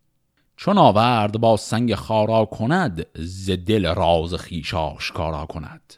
[0.57, 5.95] چون آورد با سنگ خارا کند ز دل راز خیش آشکارا کند.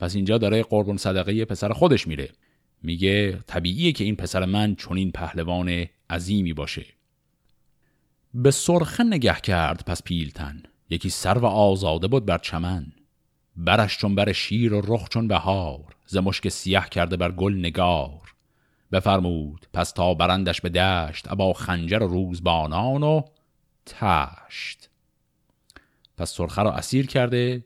[0.00, 2.28] پس اینجا داره قربون صدقه پسر خودش میره.
[2.82, 6.86] میگه طبیعیه که این پسر من چون این پهلوان عظیمی باشه.
[8.34, 10.62] به سرخه نگه کرد پس پیلتن.
[10.90, 12.92] یکی سر و آزاده بود بر چمن.
[13.56, 15.96] برش چون بر شیر و رخ چون بهار.
[16.06, 18.34] ز مشک سیه کرده بر گل نگار.
[18.92, 23.22] بفرمود پس تا برندش به دشت ابا خنجر و روزبانان و
[23.86, 24.90] تشت.
[26.16, 27.64] پس سرخه رو اسیر کرده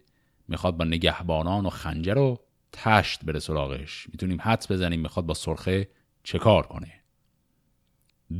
[0.49, 2.39] می‌خواد با نگهبانان و خنجر و
[2.73, 4.07] تشت بره سراغش.
[4.13, 5.89] می‌تونیم حدس بزنیم می‌خواد با سرخه
[6.23, 6.93] چه کار کنه.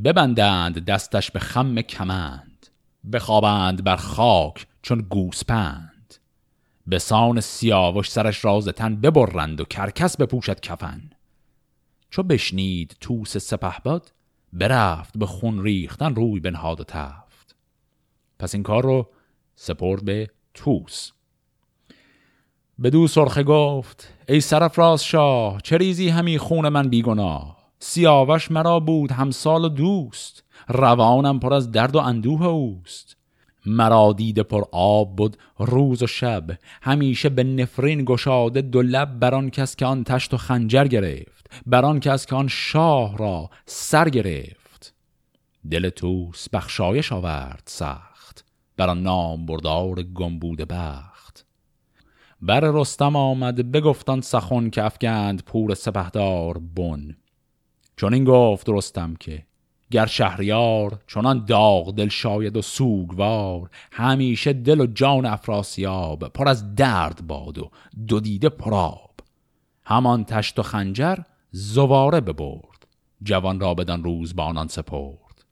[0.05, 2.67] ببندند دستش به خم کمند
[3.13, 6.15] بخوابند بر خاک چون گوسپند.
[6.87, 11.11] به سان سیاوش سرش راز تن ببرند و کرکس بپوشد کفن.
[12.11, 14.13] چو بشنید توس سپه باد
[14.53, 17.57] برفت به خون ریختن روی بنهاد و تفت.
[18.39, 19.11] پس این کار رو
[19.57, 21.13] سپرد به توس
[22.81, 29.13] دو سرخه گفت ای سرفراز شاه چه ریزی همی خون من بیگناه؟ سیاوش مرا بود
[29.13, 33.17] همسال و دوست روانم پر از درد و اندوه اوست.
[33.67, 36.45] مرا دیده پر آب بود روز و شب
[36.83, 42.01] همیشه به نفرین گشاده دو لب بران کس که آن تشت و خنجر گرفت بران
[42.01, 44.95] کس که آن شاه را سر گرفت.
[45.71, 48.45] دل توس بخشایش آورد سخت
[48.77, 51.12] بران نام بردار گم بوده بخت.
[52.43, 57.17] بر رستم آمد بگفتان سخن که افگند پور سپهدار بن.
[57.97, 59.47] چون این گفت رستم که
[59.91, 66.75] گر شهریار چنان داغ دل شاید و سوگوار همیشه دل و جان افراسیاب پر از
[66.75, 67.71] درد باد و
[68.07, 69.11] دو دیده پراب
[69.85, 71.17] همان تشت و خنجر
[71.51, 72.87] زواره ببرد
[73.23, 75.45] جوان را بدان روز بانان سپرد.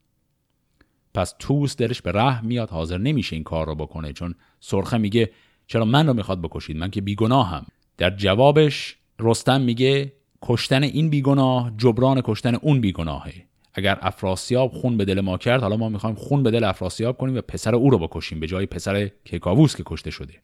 [1.15, 5.31] پس توس دلش به ره میاد حاضر نمیشه این کار رو بکنه چون سرخه میگه
[5.71, 7.67] چرا من رو می‌خواد بکشید؟ من که بیگناهم.
[7.97, 13.47] در جوابش رستم میگه کشتن این بیگناه جبران کشتن اون بیگناهه.
[13.75, 17.37] اگر افراسیاب خون به دل ما کرد حالا ما می‌خوایم خون به دل افراسیاب کنیم
[17.37, 20.35] و پسر او رو بکشیم به جای پسر کیکاووس که کشته شده.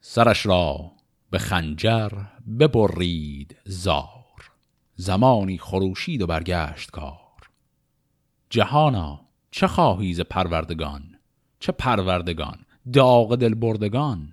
[0.00, 0.92] سرش را
[1.30, 2.10] به خنجر
[2.60, 4.50] ببرید زار.
[4.96, 7.18] زمانی خروشید و برگشت کار.
[8.50, 11.02] جهانا چه خواهی پروردگان؟
[11.60, 12.58] چه پروردگان؟
[12.92, 14.32] داغ دل بردگان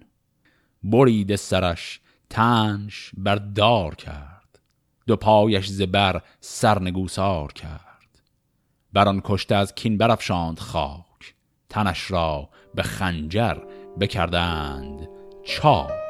[0.83, 4.59] برید سرش تنش بر دار کرد.
[5.07, 8.21] دو پایش زبر سرنگوسار کرد.
[8.93, 11.35] بران کشته از کین برافشاند خاک.
[11.69, 13.57] تنش را به خنجر
[13.99, 15.09] بکردند
[15.45, 16.08] چاک.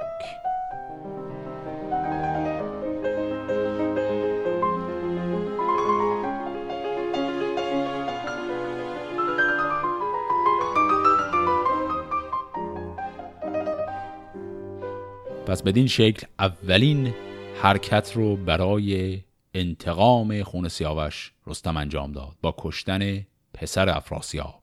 [15.49, 17.13] پس بدین شکل اولین
[17.61, 19.19] حرکت رو برای
[19.53, 24.61] انتقام خون سیاوش رستم انجام داد با کشتن پسر افراسیاب.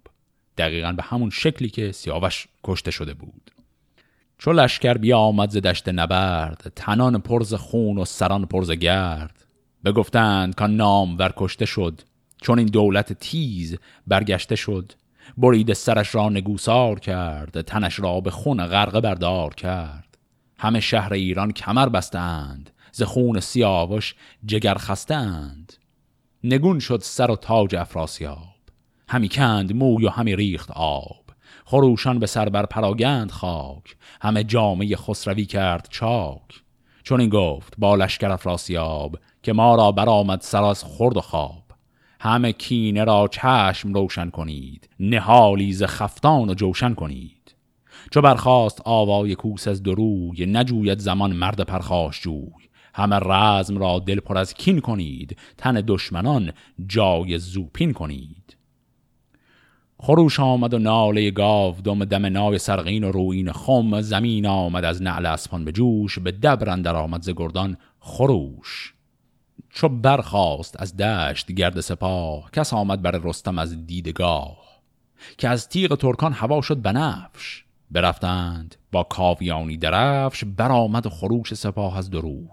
[0.59, 3.51] دقیقا به همون شکلی که سیاوش کشته شده بود.
[4.39, 9.45] چو لشکر بیا آمد ز دشت نبرد تنان پرز خون و سران پرز گرد.
[9.85, 12.01] بگفتند که نام ور کشته شد
[12.43, 14.93] چون این دولت تیز برگشته شد.
[15.39, 20.06] برید سرش را نگوسار کرد تنش را به خون غرقه بردار کرد.
[20.59, 24.15] همه شهر ایران کمر بستند ز خون سیاوش
[24.47, 25.73] جگر خستند.
[26.45, 28.57] نگون شد سر و تاج افراسیاب
[29.09, 31.25] همی کند موی و همی ریخت آب.
[31.65, 36.63] خروشان به سر بر پراگند خاک همه جامعه خسروی کرد چاک.
[37.03, 41.63] چون این گفت با لشکر افراسیاب که ما را برآمد سراز خورد و خواب.
[42.21, 47.36] همه کینه را چشم روشن کنید نهالی ز خفتان و جوشن کنید.
[48.11, 52.67] چو برخواست آوای کوس از دروی نجوید زمان مرد پرخاش جوی.
[52.95, 56.53] همه رزم را دل پر از کین کنید تن دشمنان
[56.87, 58.57] جای زوپین کنید.
[59.99, 65.03] خروش آمد و ناله گاو دم دم نای سرغین و روین خم زمین آمد از
[65.03, 68.95] نعل اسپان به جوش به دبر در آمد ز گردان خروش.
[69.71, 74.59] چو برخواست از دشت گرد سپاه کس آمد بر رستم از دیدگاه.
[75.39, 77.66] که از تیغ ترکان هوا شد بنفش.
[77.91, 82.49] برفتند با کاویانی درفش برآمد خروش سپاه از دروی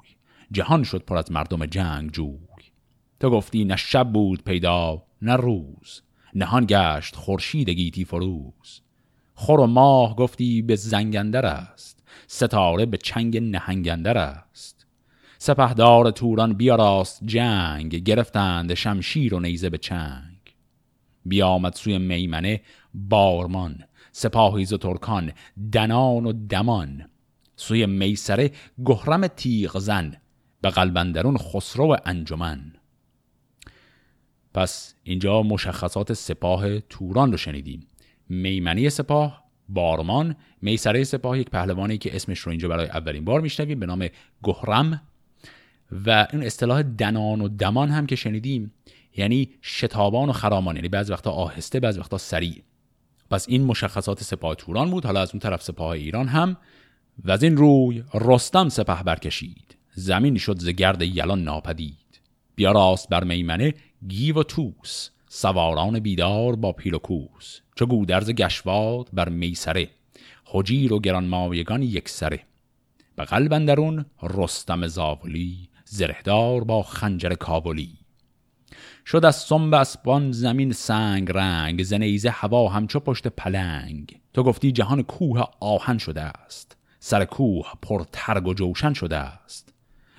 [0.52, 2.38] جهان شد پر از مردم جنگ جوی.
[3.20, 6.02] تو گفتی نه شب بود پیدا نه روز.
[6.36, 8.82] نهان گشت خورشید گیتی فروز.
[9.36, 14.86] خور و ماه گفتی به زنگندر است ستاره به چنگ نهنگندر است.
[15.38, 20.56] سپهدار توران بیاراست جنگ گرفتند شمشیر و نیزه به چنگ.
[21.26, 22.62] بیامد سوی میمنه
[22.94, 23.84] بارمان
[24.16, 25.32] سپاهیز و ترکان
[25.72, 27.10] دنان و دمان.
[27.56, 28.52] سوی میسره
[28.86, 30.18] گهرم تیغ زن
[30.62, 32.74] به قلبندرون خسرو انجمن.
[34.54, 37.88] پس اینجا مشخصات سپاه توران رو شنیدیم.
[38.30, 40.36] میمنی سپاه بارمان.
[40.62, 44.08] میسره سپاه یک پهلوانی که اسمش رو اینجا برای اولین بار میشنویم به نام
[44.44, 45.02] گهرم.
[46.06, 48.74] و این اصطلاح دنان و دمان هم که شنیدیم
[49.18, 50.76] یعنی شتابان و خرامان.
[50.76, 52.64] یعنی بعض وقتا آهسته بعض وقتا سریع.
[53.30, 55.06] پس این مشخصات سپاه توران بود.
[55.06, 56.58] حالا از اون طرف سپاه ایران هم.
[57.26, 59.78] و از این روی رستم سپه برکشید.
[59.94, 62.22] زمین شد ز گرد یلان ناپدید.
[62.56, 63.74] بیا راست بر میمنه
[64.08, 67.60] گیو و توس سواران بیدار با پیل و کوس.
[67.76, 69.90] چو گودرز گشواد بر میسره.
[70.46, 72.40] حجیر و گرانمایگان یک سره
[73.16, 78.03] به قلب اندرون رستم زاولی زرهدار با خنجر کابلی.
[79.06, 84.20] شد از سنب اسبان زمین سنگ رنگ زنیزه هوا همچو پشت پلنگ.
[84.34, 89.74] تو گفتی جهان کوه آهن شده است سر کوه پر ترگ و جوشن شده است.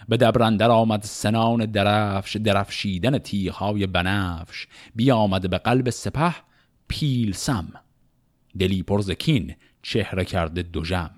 [0.08, 4.66] به دبرندر آمد سنان درفش درفشیدن تیغهای بنفش.
[4.94, 6.34] بیامد به قلب سپه
[6.88, 7.72] پیل سم.
[8.58, 11.10] دلی پرزکین چهره کرده دوژم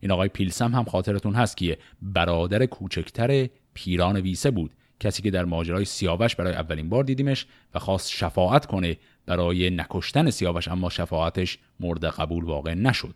[0.00, 4.70] این آقای پیلسم هم خاطرتون هست که برادر کوچکتر پیران ویسه بود.
[5.04, 8.96] کسی که در ماجرای سیاوش برای اولین بار دیدیمش و خواست شفاعت کنه
[9.26, 13.14] برای نکشتن سیاوش اما شفاعتش مورد قبول واقع نشد.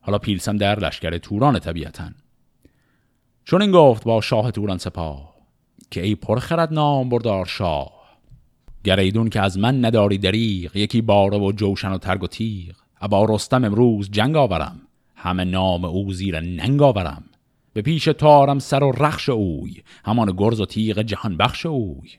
[0.00, 2.10] حالا پیلسم در لشکر توران طبیعتا.
[3.44, 5.34] چون این گفت با شاه توران سپاه
[5.90, 7.92] که ای پرخرد نام بردار شاه.
[8.84, 12.74] گریدون که از من نداری دریغ یکی باره و جوشن و ترگ و تیغ.
[13.00, 14.80] ابا رستم امروز جنگ آورم.
[15.14, 17.24] همه نام او زیر ننگ آورم.
[17.76, 22.10] به پیش تارم سر و رخش اوی همان گرز و تیغ جهان بخش اوی.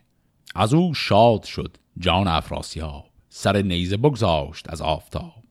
[0.56, 5.44] از او شاد شد جان افراسیاب سر نیزه بگذاشت از آفتاب.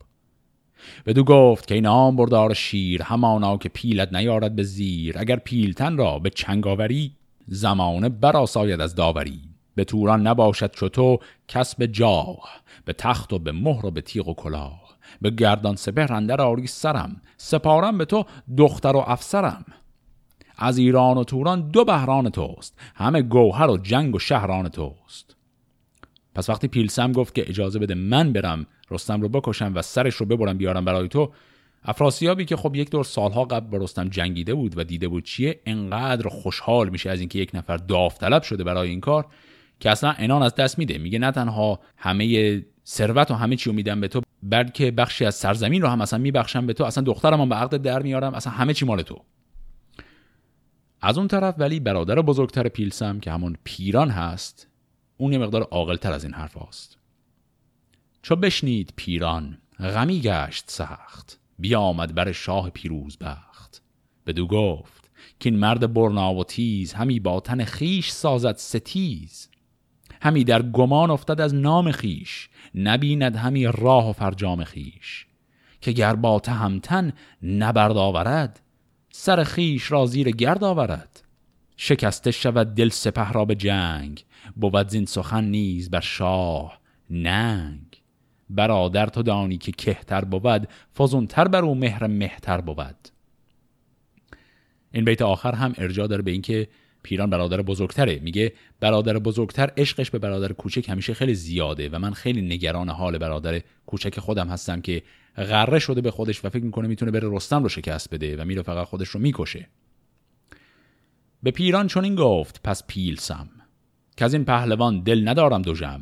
[1.06, 5.96] بدو گفت که این نام بردار شیر همانا که پیلت نیارد به زیر اگر پیلتن
[5.96, 7.12] را به چنگ آوری
[7.48, 9.40] زمانه براساید از داوری.
[9.74, 12.48] به توران نباشد چطور کسب جاه
[12.84, 14.96] به تخت و به مهر و به تیغ و کلاه.
[15.22, 18.24] به گردان سپهر اندر آری سرم سپارم به تو
[18.56, 19.64] دختر و افسرم.
[20.56, 22.78] از ایران و توران دو بهران توست.
[22.94, 25.36] همه گوهر و جنگ و شهران توست.
[26.34, 30.26] پس وقتی پیلسم گفت که اجازه بده من برم رستم رو بکشم و سرش رو
[30.26, 31.32] ببرم بیارم برای تو
[31.84, 35.60] افراسیابی که خب یک دور سالها قبل با رستم جنگیده بود و دیده بود چیه
[35.66, 39.26] انقدر خوشحال میشه از اینکه یک نفر داوطلب شده برای این کار
[39.80, 40.98] که اصلا انان از دست میده.
[40.98, 45.34] میگه نه تنها همه ثروت و همه چی رو میدم به تو بلکه بخشی از
[45.34, 46.84] سرزمین رو هم اصلا میبخشم به تو.
[46.84, 48.34] اصلا دخترم هم به عقد در میارم.
[48.34, 49.20] اصلا همه چی مال تو.
[51.00, 54.68] از اون طرف ولی برادر بزرگتر پیلسم که همون پیران هست
[55.16, 56.98] اون یه مقدار عاقلتر از این حرف هست.
[58.22, 61.38] چو بشنید پیران غمی گشت سخت.
[61.58, 63.82] بیامد بر شاه پیروز بخت.
[64.26, 69.48] بدو گفت که این مرد برنا و تیز همی با تن خیش سازد ستیز.
[70.22, 75.26] همی در گمان افتد از نام خیش نبیند همی راه و فرجام خیش
[75.80, 78.60] که گر با تهمتن نبرد آورد
[79.18, 81.22] سر خیش را زیر گرد آورد.
[81.76, 84.24] شکسته شود دل سپه را به جنگ
[84.56, 88.02] بود زین سخن نیز بر شاه ننگ.
[88.50, 93.08] برادر تو دانی که کهتر بود فزونتر بر او مهر مهتر بود.
[94.92, 96.68] این بیت آخر هم ارجاع داره به اینکه
[97.06, 98.18] پیران برادر بزرگتره.
[98.18, 103.18] میگه برادر بزرگتر عشقش به برادر کوچک همیشه خیلی زیاده و من خیلی نگران حال
[103.18, 105.02] برادر کوچک خودم هستم که
[105.36, 108.62] غره شده به خودش و فکر می‌کنه می‌تونه بره رستم رو شکست بده و میره
[108.62, 109.68] فقط خودش رو می‌کشه.
[111.42, 113.48] به پیران چون این گفت پس پیلسم
[114.16, 116.00] که از این پهلوان دل ندارم دو جم.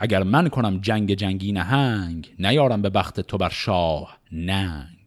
[0.00, 5.01] اگر من کنم جنگ جنگی نهنگ نیارم به بخت تو بر شاه ننگ.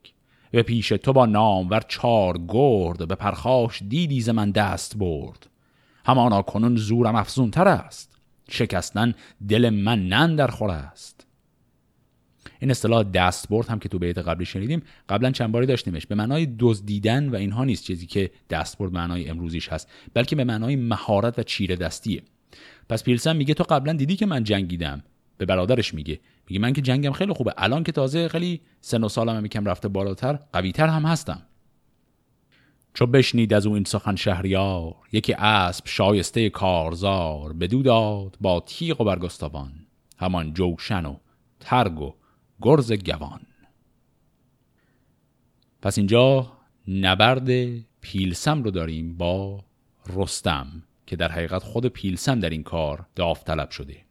[0.56, 5.48] به پیش تو با نامور چار گرد به پرخاش دیدی ز من دست برد.
[6.06, 8.18] همانا کنون زورم افزونتر است.
[8.50, 9.14] شکستن
[9.50, 11.28] دل من نن در خور است.
[12.60, 16.08] این اصطلاح دست برد هم که تو بیت قبلی شنیدیم قبلا چند باری داشتیمش.
[16.08, 20.44] به معنای دزدیدن و اینها نیست چیزی که دست برد معنای امروزیش هست بلکه به
[20.44, 22.24] معنای مهارت و چیره دستیه
[22.90, 25.04] پس پیلسن میگه تو قبلا دیدی که من جنگیدم.
[25.38, 26.20] به برادرش میگه.
[26.50, 27.54] میگه من که جنگم خیلی خوبه.
[27.58, 31.42] الان که تازه خیلی سن و سالم هم یکم رفته بالاتر قویتر هم هستم.
[32.94, 39.02] چو بشنید از او این سخن شهریار یکی اسب شایسته کارزار بدو داد با تیغ
[39.02, 39.72] و برگستوان.
[40.18, 41.18] همان جوشن و
[41.60, 42.14] ترگ و
[42.62, 43.42] گرز گوان.
[45.82, 46.52] پس اینجا
[46.88, 47.50] نبرد
[48.02, 49.64] پیلسم رو داریم با
[50.16, 54.05] رستم که در حقیقت خود پیلسم در این کار داوطلب شده.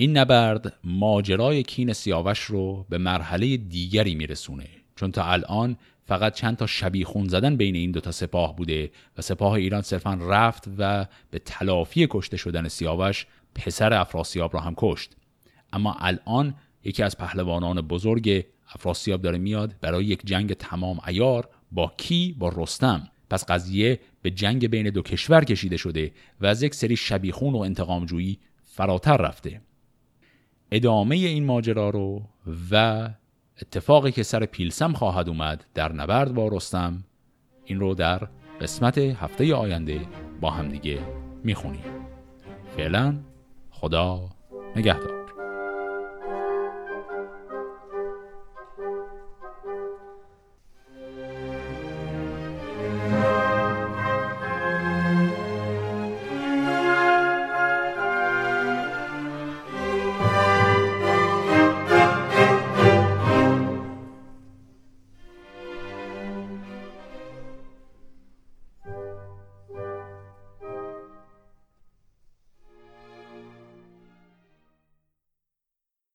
[0.00, 4.68] این نبرد ماجرای کین سیاوش رو به مرحله دیگری میرسونه.
[4.96, 5.76] چون تا الان
[6.06, 10.14] فقط چند تا شبیه خون زدن بین این دوتا سپاه بوده و سپاه ایران صرفا
[10.14, 15.16] رفت و به تلافی کشته شدن سیاوش پسر افراسیاب را هم کشت.
[15.72, 18.44] اما الان یکی از پهلوانان بزرگ
[18.74, 23.08] افراسیاب داره میاد برای یک جنگ تمام ایار با کی؟ با رستم.
[23.30, 27.58] پس قضیه به جنگ بین دو کشور کشیده شده و از یک سری شبیخون و
[27.58, 29.60] انتقامجویی فراتر رفته.
[30.70, 32.22] ادامه این ماجرا رو
[32.70, 33.08] و
[33.62, 37.04] اتفاقی که سر پیلسم خواهد اومد در نبرد با رستم
[37.64, 38.28] این رو در
[38.60, 40.00] قسمت هفته آینده
[40.40, 40.98] با همدیگه
[41.44, 41.84] می‌خونیم.
[42.76, 43.14] فعلا
[43.70, 44.30] خدا
[44.76, 45.27] نگهدار.